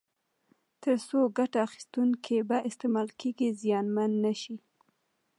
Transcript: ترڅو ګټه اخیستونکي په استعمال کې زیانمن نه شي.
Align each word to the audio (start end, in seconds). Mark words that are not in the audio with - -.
ترڅو 0.81 1.19
ګټه 1.37 1.59
اخیستونکي 1.67 2.37
په 2.49 2.57
استعمال 2.69 3.07
کې 3.19 3.47
زیانمن 3.61 4.11
نه 4.23 4.33
شي. 4.41 4.55